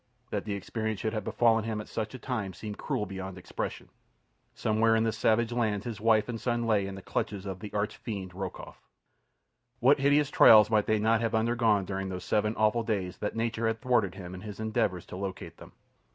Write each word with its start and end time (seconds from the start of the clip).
That 0.31 0.45
the 0.45 0.55
experience 0.55 0.99
should 0.99 1.13
have 1.13 1.23
befallen 1.23 1.63
him 1.63 1.79
at 1.79 1.87
such 1.87 2.15
a 2.15 2.17
time 2.17 2.53
seemed 2.55 2.79
cruel 2.79 3.05
beyond 3.05 3.37
expression. 3.37 3.89
Somewhere 4.55 4.95
in 4.95 5.03
this 5.03 5.15
savage 5.15 5.51
land 5.51 5.83
his 5.83 6.01
wife 6.01 6.27
and 6.27 6.41
son 6.41 6.65
lay 6.65 6.87
in 6.87 6.95
the 6.95 7.03
clutches 7.03 7.45
of 7.45 7.59
the 7.59 7.71
arch 7.71 7.97
fiend 7.97 8.33
Rokoff. 8.33 8.77
What 9.79 9.99
hideous 9.99 10.31
trials 10.31 10.71
might 10.71 10.87
they 10.87 10.97
not 10.97 11.21
have 11.21 11.35
undergone 11.35 11.85
during 11.85 12.09
those 12.09 12.23
seven 12.25 12.55
awful 12.55 12.81
days 12.81 13.19
that 13.19 13.35
nature 13.35 13.67
had 13.67 13.79
thwarted 13.79 14.15
him 14.15 14.33
in 14.33 14.41
his 14.41 14.59
endeavours 14.59 15.05
to 15.05 15.15
locate 15.15 15.57
them? 15.57 15.71